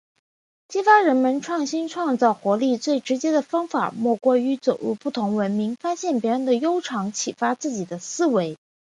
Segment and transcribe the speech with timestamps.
[0.67, 8.57] 激发人们创新创造活力，最直接的方法莫过于走入不同文明，发现别人的优长，启发自己的思维。